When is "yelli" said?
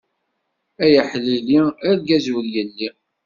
2.53-2.89